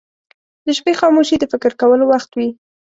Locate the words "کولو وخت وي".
1.81-2.49